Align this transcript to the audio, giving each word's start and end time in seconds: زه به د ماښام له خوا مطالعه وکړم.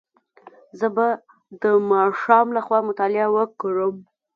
زه 0.79 0.87
به 0.95 1.07
د 1.61 1.63
ماښام 1.91 2.47
له 2.55 2.61
خوا 2.65 2.79
مطالعه 2.89 3.27
وکړم. 3.35 3.95